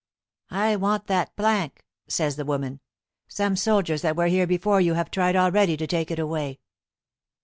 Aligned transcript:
"I 0.49 0.77
want 0.77 1.05
that 1.05 1.35
plank," 1.35 1.85
says 2.07 2.35
the 2.35 2.43
woman. 2.43 2.79
"Some 3.27 3.55
soldiers 3.55 4.01
that 4.01 4.15
were 4.15 4.25
here 4.25 4.47
before 4.47 4.81
you 4.81 4.95
have 4.95 5.11
tried 5.11 5.35
already 5.35 5.77
to 5.77 5.85
take 5.85 6.09
it 6.09 6.17
away." 6.17 6.59